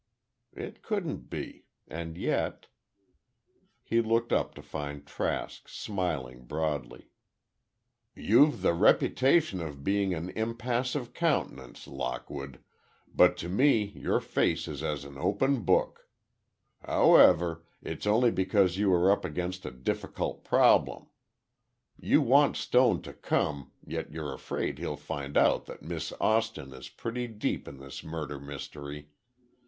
[0.55, 2.65] It couldn't be—and yet—
[3.83, 7.11] He looked up to find Trask smiling broadly.
[8.15, 12.63] "You've the reputation of being of an impassive countenance, Lockwood,
[13.13, 16.07] but to me your face is as an open book!
[16.83, 21.09] However, it's only because you are up against a difficult problem.
[21.99, 26.89] You want Stone to come, yet you're afraid he'll find out that Miss Austin is
[26.89, 29.11] pretty deep in this murder mystery.